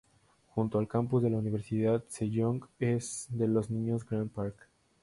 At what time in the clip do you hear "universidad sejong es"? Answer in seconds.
1.37-3.27